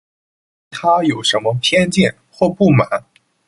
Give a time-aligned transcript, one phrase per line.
[0.71, 3.05] 对她有什么偏见或不满